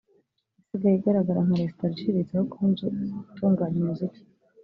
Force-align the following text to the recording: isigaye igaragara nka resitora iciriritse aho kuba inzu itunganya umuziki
isigaye 0.61 0.95
igaragara 0.97 1.39
nka 1.45 1.55
resitora 1.59 1.91
iciriritse 1.93 2.33
aho 2.35 2.45
kuba 2.51 2.65
inzu 2.67 2.87
itunganya 3.31 3.77
umuziki 3.81 4.19